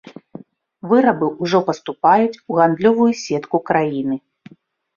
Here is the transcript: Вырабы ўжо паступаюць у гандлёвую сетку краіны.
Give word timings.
Вырабы 0.93 1.27
ўжо 1.43 1.59
паступаюць 1.67 2.39
у 2.39 2.51
гандлёвую 2.63 3.09
сетку 3.23 3.57
краіны. 3.71 4.15